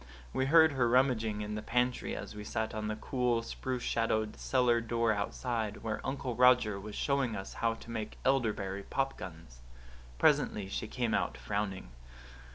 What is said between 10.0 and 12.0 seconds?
Presently she came out, frowning.